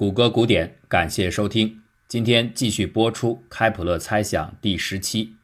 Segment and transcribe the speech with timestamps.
[0.00, 1.82] 谷歌古典，感谢收听。
[2.08, 5.34] 今天继续播出开普勒猜想第十期。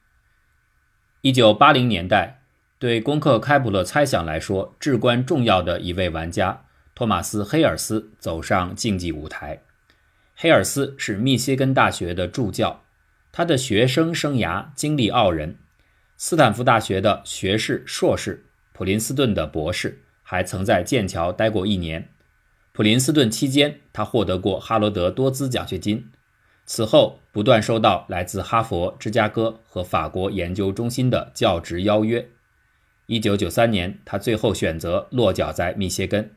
[1.21, 2.41] 一九八零年代，
[2.79, 6.65] 对攻克开普勒猜想来说至关重要的一位玩家
[6.95, 9.61] 托马斯·黑尔斯走上竞技舞台。
[10.35, 12.83] 黑尔斯是密歇根大学的助教，
[13.31, 15.59] 他的学生生涯经历傲人：
[16.17, 22.09] 斯坦福大学的学士、硕士，普林斯顿的博士，还曾在剑桥待过一年。
[22.77, 26.11] 普林斯顿期间，他获得过哈罗德多兹奖学金。
[26.67, 32.29] 此后，不断收到来自哈佛、芝加哥和法国研究中心的教职邀约。
[33.07, 36.35] 1993年，他最后选择落脚在密歇根。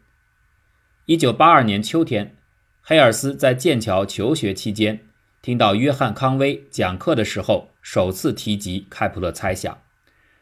[1.08, 2.34] 1982年秋天，
[2.80, 5.00] 黑尔斯在剑桥求学期间，
[5.42, 9.76] 听到约翰·康威讲课的时候，首次提及开普勒猜想。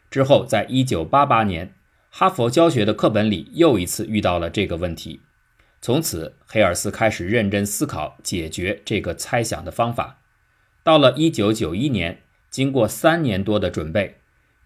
[0.09, 1.73] 之后，在1988年，
[2.09, 5.19] 哈佛教学的课本里又一次遇到了这个问题。
[5.81, 10.19] 从此，黑尔斯开始认真思考解决这个猜想的方法。
[10.83, 14.17] 到了1991年，经过三年多的准备，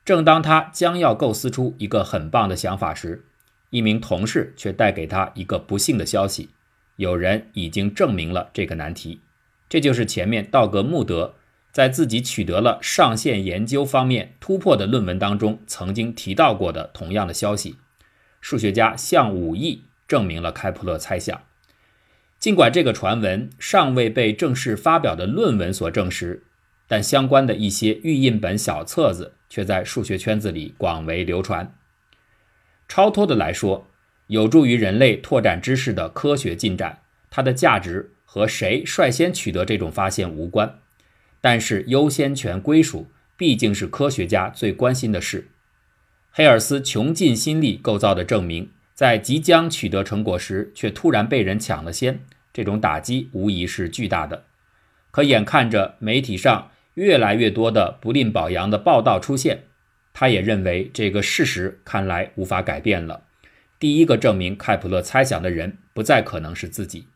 [0.03, 3.25] 正当他将要构思出一个很棒的想法时，
[3.69, 6.49] 一名同事却带给他一个不幸的消息：
[6.95, 9.21] 有人已经证明了这个难题。
[9.69, 11.35] 这就是前面道格·穆德
[11.71, 17.77] 在自己取得了上线研究方面突破的论文当中曾经提到过的同样的消息。
[18.41, 19.83] 数学家向武义。
[20.13, 21.41] 证明了开普勒猜想，
[22.37, 26.43] 尽管这个传闻尚未被正式发表的论文所证实，
[26.87, 31.75] 但相关的一些预印本小册子却在数学圈子里广为流传。
[32.87, 33.87] 超脱的来说，
[34.27, 36.99] 有助于人类拓展知识的科学进展，
[37.31, 40.77] 它的价值和谁率先取得这种发现无关，
[41.41, 45.49] 但是优先权归属毕竟是科学家最关心的事。
[46.29, 48.69] 黑尔斯穷尽心力构造的证明。
[49.03, 52.21] 在即将取得成果时，却突然被人抢了先，
[52.53, 54.45] 这种打击无疑是巨大的。
[55.11, 59.65] 可眼看着媒体上越来越多的不吝表扬的报道出现，
[60.13, 63.23] 他也认为这个事实看来无法改变了。
[63.77, 67.07] 第一个证明开普勒猜想的人不再可能是自己。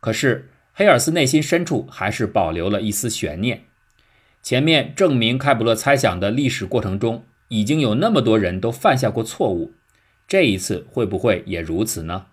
[0.00, 3.62] 可是黑尔斯内心深处还是保留了一丝悬念。
[4.42, 9.72] 前面证明开普勒猜想的历史过程中，已经有那么多人都犯下过错误。
[10.30, 12.26] 这一次会不会也如此呢？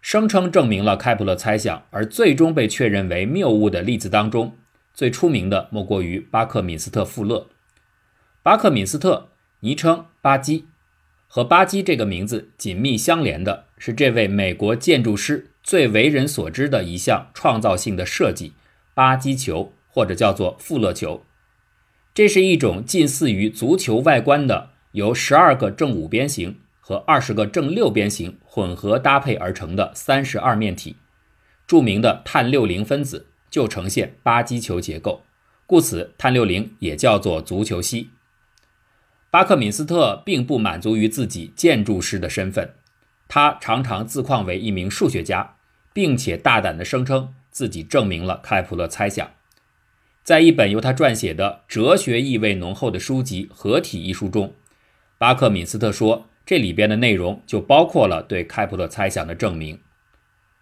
[0.00, 4.56] 声称证明了开普勒猜想，而最终被确认为谬误的例子当中，
[4.92, 7.46] 最出名的莫过于巴克敏斯特·富勒。
[8.42, 9.28] 巴克敏斯特，
[9.60, 10.66] 昵称巴基，
[11.28, 18.54] 和巴基这个名字紧密相连的是这位美国建筑师最为人所知的一项创造性的设计——
[18.94, 21.24] 巴基球，或者叫做富勒球。
[22.12, 26.58] 这是一种近似于足球外观的，由十二个正五边形。
[26.88, 30.94] 和二十个正六边形混合搭配而成的三十二面体，
[31.66, 35.24] 著名的碳六零分子就呈现巴基球结构，
[35.66, 38.10] 故此碳六零也叫做足球膝。
[39.32, 42.74] 巴克敏斯特并不满足于自己建筑师的身份，
[43.26, 45.56] 他常常自况为一名数学家，
[45.92, 49.28] 并且大胆地声称自己证明了开普勒猜想。
[50.22, 54.54] 在一本由他撰写的哲学意味浓厚的书籍《合体》一书中，
[55.18, 56.28] 巴克敏斯特说。
[56.46, 59.80] 这里边的内容就包括了对开普勒猜想的证明。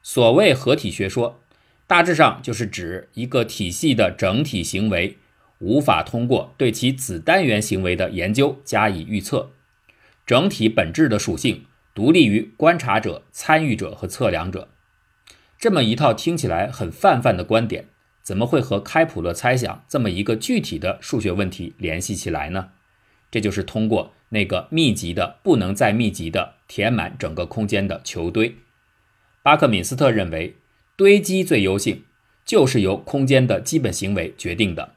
[0.03, 1.43] 所谓合体学说，
[1.87, 5.19] 大致上就是指一个体系的整体行为
[5.59, 9.51] 无法通过对其子单元行为的研究加以预测，
[10.27, 14.71] 整体本质的属性独立于观察者、参与者和测量者。
[15.59, 17.89] 这么一套听起来很泛泛的观点，
[18.23, 22.71] 怎么会和开普勒猜想这么一个具体的数学问题联系起来呢？
[23.35, 24.13] 这就是通过。
[24.29, 28.55] 那个密集的不能再密集的填满整个空间的球堆，
[29.43, 30.55] 巴克敏斯特认为
[30.95, 32.05] 堆积最优性
[32.45, 34.95] 就是由空间的基本行为决定的。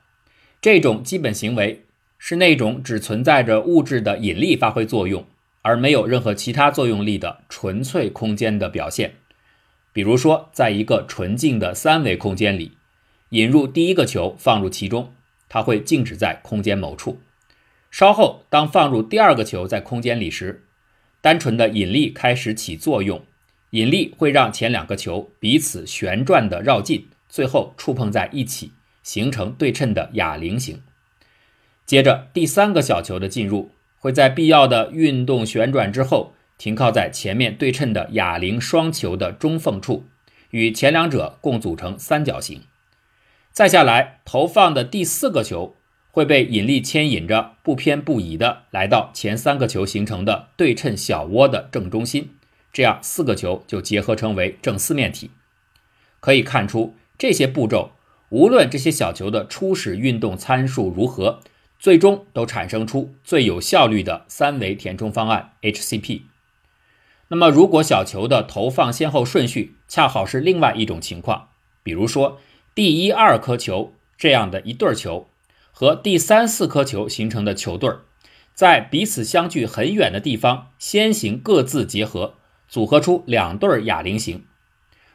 [0.62, 1.86] 这种基本行为
[2.20, 5.26] 是那种只存在着物质的引力发挥作用，
[5.64, 9.16] 而没有任何其他作用力的纯粹空间的表现。
[9.92, 12.74] 比如说，在一个纯净的三维空间里，
[13.30, 15.12] 引入第一个球放入其中，
[15.50, 17.20] 它会静止在空间某处。
[17.98, 20.68] 稍后，当放入第二个球在空间里时，
[21.20, 23.26] 单纯的引力开始起作用，
[23.72, 28.72] 引力会让前两个球彼此旋转的绕近，最后触碰在一起，
[29.02, 30.84] 形成对称的哑铃形。
[31.88, 40.06] 接着，第三个小球的进入会在必要的运动旋转之后，停靠在前面对称的哑铃双球的中缝处，
[40.52, 42.62] 与前两者共组成三角形。
[43.52, 45.74] 再下来，投放的第四个球。
[46.18, 52.32] 会被引力牵引着，不偏不倚地来到前三个球形成的对称小窝的正中心，
[52.74, 55.30] 这样四个球就结合成为正四面体。
[56.20, 57.92] 可以看出，这些步骤
[58.30, 61.42] 无论这些小球的初始运动参数如何，
[61.78, 66.22] 最终都产生出最有效率的三维填充方案 HCP。
[67.28, 71.50] 那么，如果小球的投放先后顺序恰好是另外一种情况，
[71.84, 72.40] 比如说
[72.74, 75.28] 第一二颗球这样的一对球
[75.80, 77.92] 和第三四颗球形成的球队，
[78.56, 82.34] 在彼此相距很远的地方先行各自结合，
[82.68, 84.44] 组合出两对哑铃形。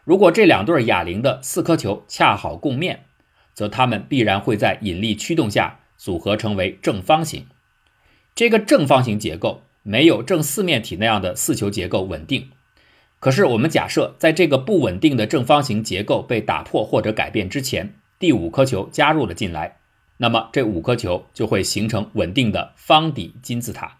[0.04, 3.06] 如果这两对哑铃的四颗球恰好共面，
[3.52, 7.44] 则它们必然会在引力驱动下组合成为正方形。
[8.32, 9.62] 这个正方形结构。
[9.82, 12.50] 没有正四面体那样的四球结构稳定，
[13.18, 19.78] 可是我们假设在这个不稳定的正方形结构被打破或者改变之前，第五颗球加入了进来，
[20.18, 23.98] 那么这五颗球就会形成稳定的方底金字塔。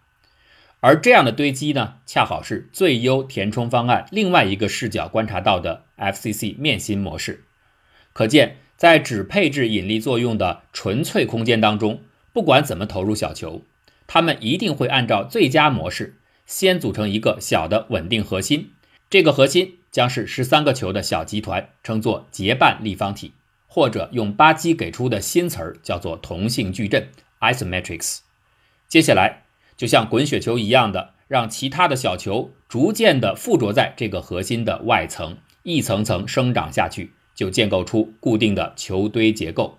[0.80, 7.44] 而这样的堆积呢，恰好是最优填充方案另外一个视角观察到的 FCC 面心模式。
[8.12, 13.62] 可见，在只配置引力作用的纯粹空间当中，不管怎么投入小球。
[14.08, 18.72] 它们一定会按照最佳模式，先组成一个小的稳定核心，
[19.08, 23.32] 这个核心将是十三个球的小集团，称作结伴立方体，
[23.74, 27.08] 或者用巴基给出的新词儿叫做同性矩阵
[27.40, 28.18] （isometrics）。
[28.86, 29.44] 接下来，
[29.78, 39.78] 就像滚雪球一样的，让其他的小球逐渐的附着在这个核心的外层，一层层生长下去，就建构出固定的球堆结构。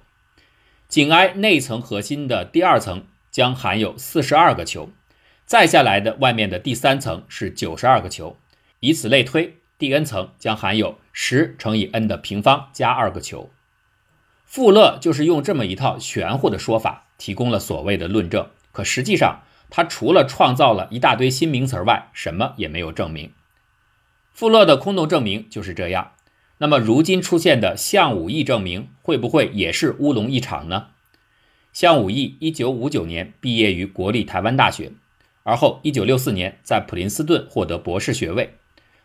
[0.87, 3.05] 紧挨内层核心的第二层。
[3.33, 4.91] 将含有四十二个球，
[5.43, 8.37] 再下来的外面的第三层是九十二个球，
[8.79, 13.49] 以此类推，第 n 层将含有十乘以 n 的平方加二个球。
[14.53, 19.41] 富勒就是用这么一套玄乎的说法提供了所谓的论证，可实际上
[19.71, 23.31] 他除了创造了一大堆新名词外，什么也没有证明。
[24.31, 26.11] 富勒的空洞证明就是这样。
[26.59, 30.89] 那么如今出现的项武义证明会不会也是乌龙一场呢？
[31.71, 34.91] 项武义一九五九年毕业于国立台湾大学，
[35.41, 38.53] 而后一九六四年在普林斯顿获得博士学位。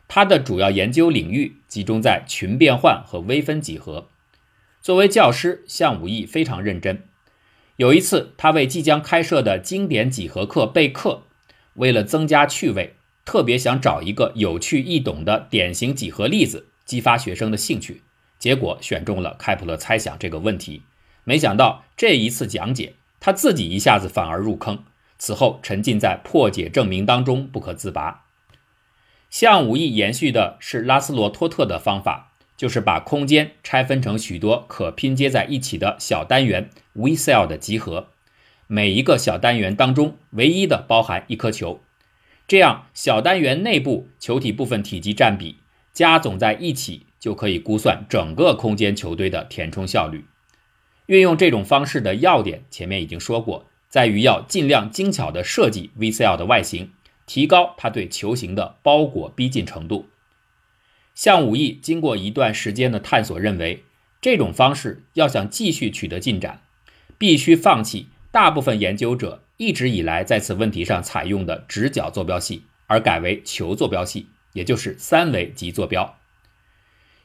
[0.08, 4.08] 他的主要研究领域集中在群变换和微分几何。
[4.88, 7.02] 作为教师，项武义非常认真。
[7.76, 11.24] 有一次，他为即将开设的经典几何课备课，
[11.74, 12.94] 为了增加趣味，
[13.26, 18.02] 特别想找一个有趣易懂的典型几何例子，激发学生的兴趣。
[18.38, 20.84] 结果选中了开普勒猜想这个问题。
[21.24, 24.84] 没想到这一次讲解，他自己一下子反而入坑，
[25.18, 28.24] 此后沉浸在破解证明当中不可自拔。
[29.28, 32.27] 项武义延续的是拉斯罗托特的方法，
[32.58, 38.08] 就是把空间拆分成许多可拼接在一起的小单元 v cell 的集合，
[38.66, 41.80] 每一个小单元当中唯一的包含一颗球，
[42.48, 45.58] 这样小单元内部球体部分体积占比
[45.92, 50.24] 加总在一起，就可以估算整个空间球堆的填充效率。
[51.06, 56.90] 运用这种方式的要点，前面已经说过，在于要尽量精巧地设计 vcel 的外形，
[57.24, 60.06] 提高它对球形的包裹逼近程度。
[61.18, 63.82] 项武义经过一段时间的探索，认为
[64.20, 66.62] 这种方式要想继续取得进展，
[67.18, 76.20] 必须放弃大部分研究者一直以来在此问题上采用的直角坐标系，而改为球坐标系，也就是三维极坐标。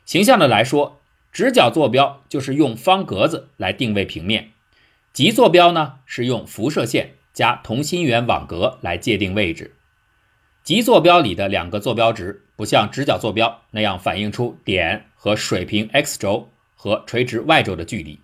[0.05, 0.99] 形象的来说。
[1.31, 4.51] 直角坐标就是用方格子来定位平面，
[5.13, 9.75] 极坐标呢是用辐射线加同心圆网格来界定位置。
[10.63, 18.19] 极坐标里的两个坐标值不像直角坐标那样反映出点和水平 x 轴和垂直 y 轴的距离，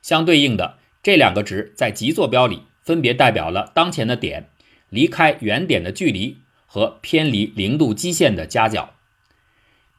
[0.00, 4.48] 相对应的这两个值在极坐标里分别代表了当前的点
[4.88, 8.94] 离开原点的距离和偏离零度基线的夹角。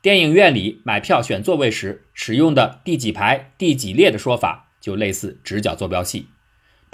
[0.01, 6.27] 电影院里买票选座位时使用的第几排第几列的说法，就类似直角坐标系。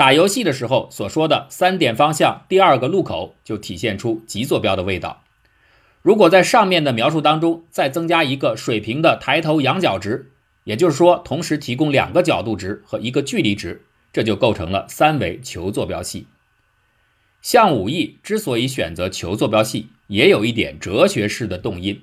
[0.02, 5.22] 打游戏的时候所说的三点方向第二个路口，就体现出极坐标的味道。
[6.02, 10.32] 如果在上面的描述当中再增加一个水平的抬头仰角值，
[10.64, 16.26] 也就是说同时提供两个角度值和一个距离值，这就构成了三维球坐标系。
[17.44, 22.02] 项武艺之所以选择球坐标系，也有一点哲学式的动因。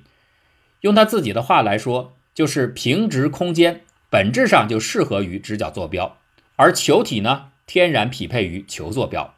[0.83, 6.19] 用他自己的话来说，就是平直空间本质上就适合于直角坐标，
[6.55, 9.37] 而球体呢，天然匹配于球坐标。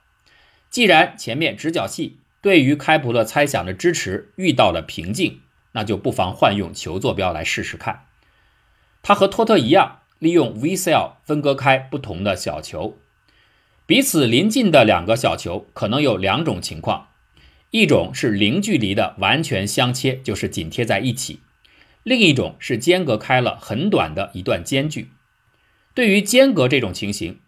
[0.71, 5.41] 既然前面直角系对于开普勒猜想的支持遇到了瓶颈，
[5.73, 8.07] 那就不妨换用球坐标来试试看。
[9.03, 12.97] 它和托特一样，利用 V cell 分割开不同的小球，
[13.85, 17.09] 彼此邻近的两个小球可能有两种情况。
[17.73, 21.41] 一种是零距离的完全相切，就是紧贴在一起；
[22.03, 25.11] 另一种是间隔开了很短的一段间距。
[25.95, 27.39] 对于间隔这种情形，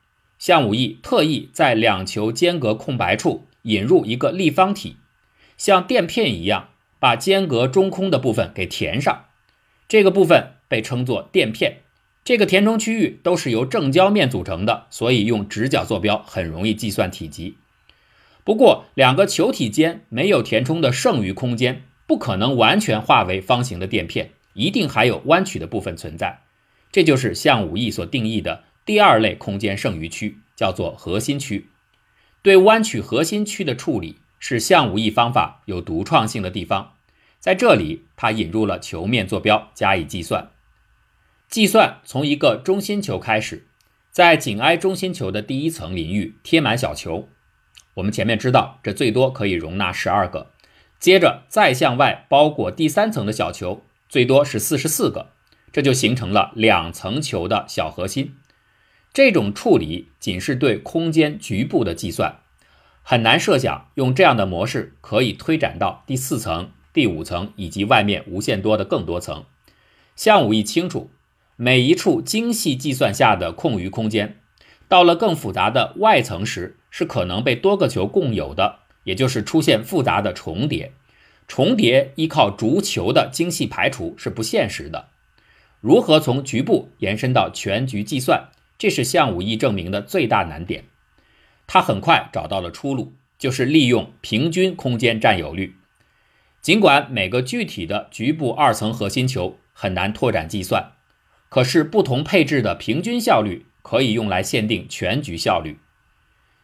[0.45, 4.97] 项武义特意在两球间隔空白处引入一个立方体，
[5.57, 9.27] 像垫片一样把间隔中空的部分给填上。
[9.87, 11.83] 这个部分被称作垫片。
[12.25, 17.57] 这个填充区域都是由正交面组成的，所以用直角坐标很容易计算体积。
[18.43, 26.41] 不过，两个球体间没有填充的剩余空间，不可能完全化为方形的垫片，一定还有弯曲的部分存在。
[26.91, 31.69] 这就是项武义所定义的第二类空间剩余区，叫做核心区。
[32.43, 36.95] 对弯曲核心区的处理是项武义方法有独创性的地方。
[37.39, 40.51] 在这里，他引入了球面坐标加以计算。
[41.49, 43.67] 计算从一个中心球开始，
[44.11, 47.29] 在紧挨中心球的第一层领域贴满小球。
[47.95, 50.51] 我们前面知道，这最多可以容纳十二个。
[50.99, 55.31] 接着再向外包裹第三层的小球，最多是四十四个，
[55.73, 58.37] 这就形成了两层球的小核心。
[59.13, 62.39] 这种处理仅是对空间局部的计算，
[63.03, 69.45] 很难设想用这样的模式可以推展到第四层、第五层以及外面无限多的更多层。
[70.17, 71.11] 项武义清楚。
[71.57, 74.39] 每一处精细计算下的空余空间，
[74.89, 80.93] 到了更复杂的外层时，是可能被多个球共有的，也就是出现复杂的重叠。
[81.47, 85.09] 重叠依靠逐球的精细排除是不现实的。
[85.81, 88.49] 如何从局部延伸到全局计算，
[88.83, 90.87] 这是项武义证明的最大难点。
[91.69, 95.77] 他很快找到了出路，就是利用平均空间占有率。
[96.61, 100.95] 尽管每个具体的局部二层核心球很难拓展计算。
[101.49, 105.79] 可是，不同配置的平均效率可以用来限定全局效率。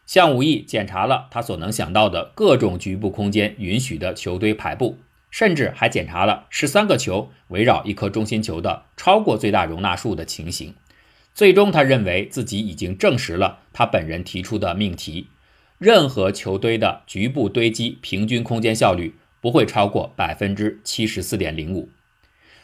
[0.05, 4.97] 项武义检查了他所能想到的各种局部空间允许的球堆排布，
[5.31, 10.75] 甚至还检查了十三个球围绕一颗中心球的超过最大容纳数的情形。
[11.39, 15.27] 最终，他认为自己已经证实了他本人提出的命题：
[15.77, 21.87] 任何球堆的局部堆积平均空间效率不会超过百分之七十四点零五。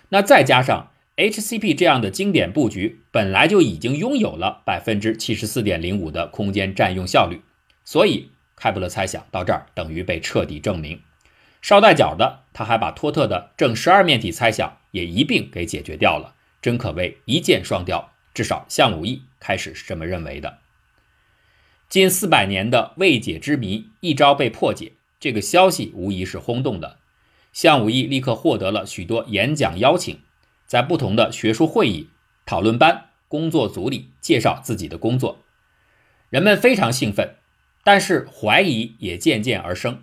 [0.10, 0.92] 那再加上。
[1.16, 7.40] HCP 这样的经典布局本来就已经拥有了百分之七十四点零五的空间占用效率，
[7.86, 11.00] 所以开普勒猜想到这儿等于被彻底证明。
[11.62, 18.12] 捎带脚的，他还把托特的正十二面体猜想也一并给解决掉了，真可谓一箭双雕。
[18.36, 20.60] 至少项武义开始是这么认为的。
[21.90, 27.00] 近四百年的未解之谜一朝被破解，这个消息无疑是轰动的。
[27.54, 30.20] 项武义立刻获得了许多演讲邀请。
[30.68, 32.10] 在不同的学术会议、
[32.44, 35.44] 讨论班、工作组里介绍自己的工作，
[36.32, 37.36] 人们非常兴奋，
[37.84, 40.02] 但是怀疑也渐渐而生。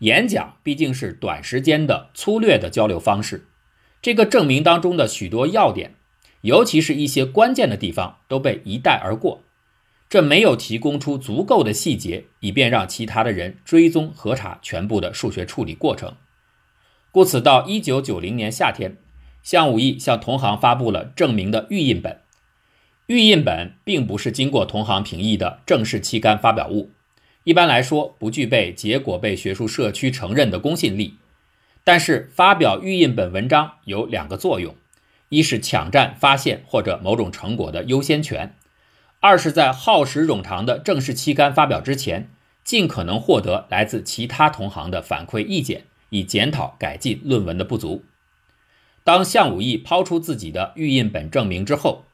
[0.00, 3.46] 演讲毕竟是短时间的粗略的交流方式，
[4.02, 5.94] 这个证明当中的许多要点，
[6.42, 9.42] 尤其是一些关键的地方都被一带而过，
[10.08, 16.14] 这没有提供出足够的细节，以便让其他的人追踪核查全部的数学处理过程。
[17.10, 18.96] 故此，到一九九零年夏天。
[19.40, 22.20] 项武义向同行发布了证明的预印本，
[23.06, 26.90] 预印本并不是经过同行评议的正式期刊发表物，
[27.44, 31.14] 一般来说不具备结果被学术社区承认的公信力。
[31.82, 34.74] 但是发表预印本文章有两个作用：
[35.28, 38.48] 一是抢占发现或者某种成果的优先权；
[39.20, 42.30] 二是在耗时冗长的正式期刊发表之前，
[42.64, 48.04] 尽可能获得来自其他同行的反馈意见，以检讨改进论文的不足。
[49.04, 52.04] 当项武义抛出自己的预印本证明之后，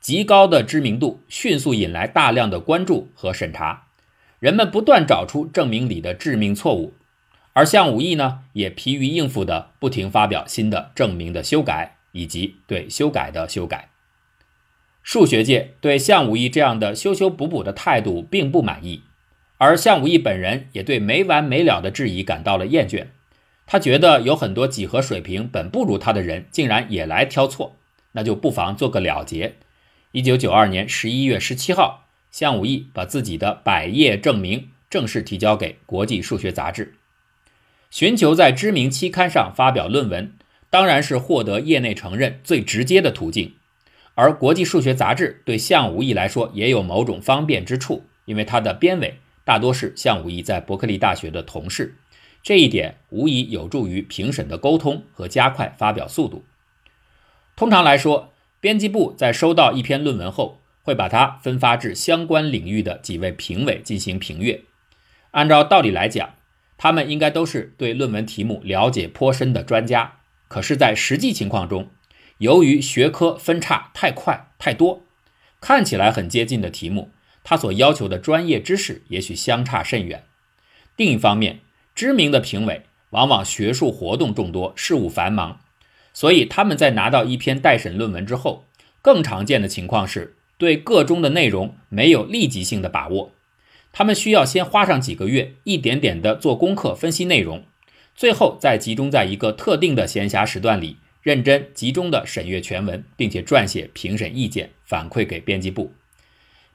[0.00, 3.86] 极高的知名度迅速引来大量的关注和审查，
[4.38, 6.92] 人们不断找出证明里的致命错误，
[7.54, 13.90] 而项武义呢，也疲于应付的不停发表新的证明的修改以及对修改的修改。
[15.02, 19.02] 数学界对项武义这样的修修补补的态度并不满意，
[19.58, 23.08] 而项武义本人也对没完没了的质疑感到了厌倦。
[23.66, 27.76] 他觉得有很多几何水平本不如他的人，竟然也来挑错，
[28.12, 29.56] 那就不妨做个了结。
[30.12, 36.86] 一九九二年十一月十七号，项武义把自己的百页证明正式提交给《国际数学杂志》，
[37.90, 40.32] 寻求在知名期刊上发表论文，
[40.74, 43.54] 当然是获得业内承认最直接的途径。
[44.16, 51.94] 而《国际数学杂志》对项武义来说也有某种方便之处，因为他的编委大多是项武义在伯克利大学的同事。
[52.42, 56.44] 这一点无疑有助于评审的沟通和加快发表速度。
[57.54, 64.62] 通常来说，编辑部在收到一篇论文后，会把它分发至相关领域的几位评委进行评阅。
[65.30, 66.34] 按照道理来讲，
[66.76, 70.14] 他们应该都是对论文题目了解颇深的专家，
[70.48, 71.88] 可是，在实际情况中，
[72.38, 75.02] 由于学科分叉太快太多，
[75.60, 77.10] 看起来很接近的题目，
[77.42, 80.24] 它所要求的专业知识也许相差甚远。
[80.96, 81.60] 另一方面，
[81.94, 85.60] 知名的评委往往学术活动众多，事务繁忙，
[86.12, 88.64] 所以他们在拿到一篇待审论文之后，
[89.02, 93.32] 更常见的情况是对个中的内容没有立即性的把握，
[93.92, 97.64] 他们需要先花上几个月，一点点的做功课分析内容。
[98.14, 105.92] 最后再集中在一个特定的闲暇时段里，认真集中的审阅全文，并且撰写评审意见，反馈给编辑部。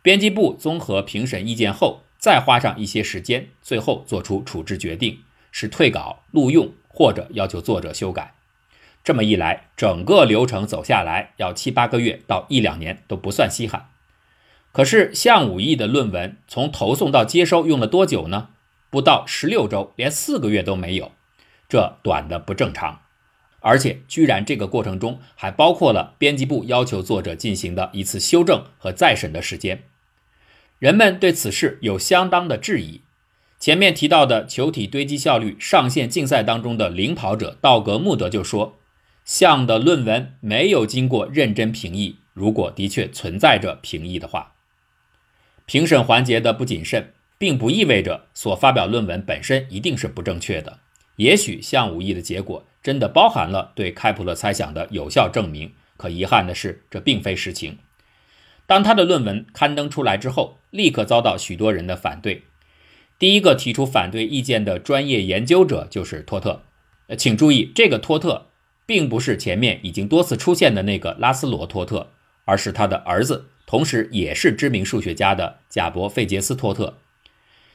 [0.02, 5.20] 编辑部综合评审意见后，再花上一些时间，最后做出处置决定，
[5.52, 8.34] 是退稿、录用或者要求作者修改。
[9.04, 13.90] 这么一来，整个流程走下来要七八个月到一两年都不算稀罕。
[14.72, 18.50] 可是项武义的论文从投送到接收用了多久呢？
[18.90, 21.12] 不到十六周，连四个月都没有。
[21.70, 23.04] 这短的不正常，
[23.60, 29.84] 而且居然这个过程中还包括了编辑部要求作者进行的一次修正和再审的时间。
[30.80, 33.02] 人们对此事有相当的质疑。
[33.60, 38.80] 前面提到的球体堆积效率上限竞赛当中的领跑者道格穆德就说
[39.26, 42.20] ：“像的论文没有经过认真评议。
[42.34, 44.54] 如果的确存在着评议的话，
[45.66, 50.80] 评审环节的不谨慎，并不意味着所发表论文本身一定是不正确的。”
[51.20, 57.78] 也许项武义的结果真的包含了对开普勒猜想的有效证明，可遗憾的是，这并非实情。
[58.66, 62.44] 当他的论文刊登出来之后，立刻遭到许多人的反对。
[63.18, 66.62] 第一个提出反对意见的专业研究者就是托特。
[67.18, 68.48] 请注意，这个托特
[68.86, 72.12] 并不是前面已经多次出现的那个拉斯罗托特，
[72.46, 77.00] 而是他的儿子，同时也是知名数学家的贾伯费杰斯托特。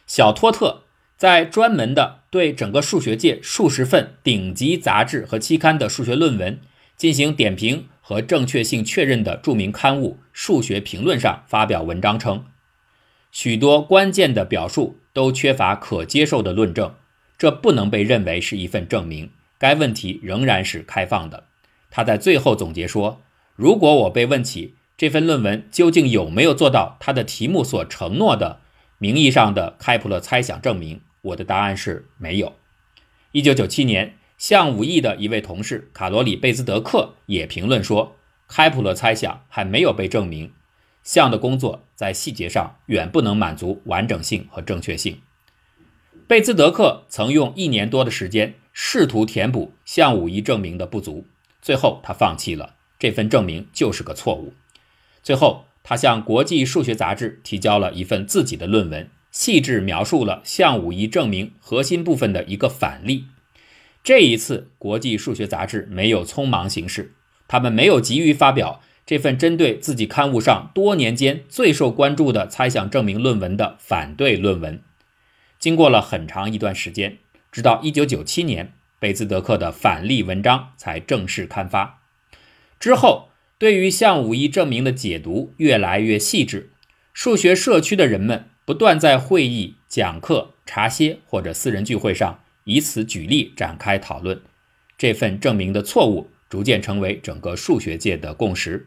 [0.06, 0.83] 小托特。
[1.16, 6.58] 在专门的对整个数学界数十份顶级杂志和期刊的数学论文
[6.96, 12.44] 进行点评和正确性确认的著名刊物《数学评论》上发表文章称，
[13.30, 16.94] 许多关键的表述都缺乏可接受的论证，
[17.38, 19.30] 这不能被认为是一份证明。
[19.56, 21.44] 该问题仍然是开放的。
[21.90, 23.22] 他在最后总结说
[23.54, 28.60] ：“如果我被问起这份论文究竟有没有做到他的题目所承诺的。”
[29.04, 32.54] 名义上的开普勒猜想证明，我的答案是没有。
[33.32, 38.16] 一九九七年，向武义的一位同事卡罗里贝兹德克也评论说，
[38.48, 40.54] 开普勒猜想还没有被证明，
[41.02, 45.20] 项的工作在细节上远不能满足完整性和正确性。
[46.26, 51.26] 贝兹德克曾用一年多的时间试图填补向武义证明的不足，
[51.60, 54.54] 最后他放弃了，这份证明就是个错误。
[55.22, 55.66] 最后。
[55.86, 63.26] 他向国际数学杂志提交了一份自己的论文，细致描述了项武义证明核心部分的一个反例。
[64.02, 67.12] 这一次，国际数学杂志没有匆忙行事，
[67.46, 74.82] 他们没有急于发表这份针对自己刊物上多年间最受关注的猜想证明论文的反对论文。
[75.58, 77.18] 经过了很长一段时间，
[77.52, 82.00] 直到1997年，贝兹德克的反例文章才正式刊发。
[82.80, 83.28] 之后。
[83.64, 86.68] 对于向武义证明的解读越来越细致，
[87.14, 94.42] 数学社区的人们不断在会议、讲课、茶歇或者私人聚会上以此举例展开讨论。
[94.98, 98.86] 这份证明的错误逐渐成为整个数学界的共识。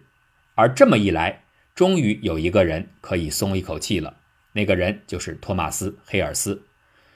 [0.54, 1.42] 而这么一来，
[1.74, 4.18] 终于有一个人可以松一口气了。
[4.54, 6.62] 那个人就是托马斯·黑尔斯。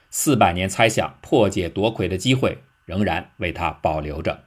[0.10, 4.46] 四百年猜想破解夺魁的机会仍然为他保留着。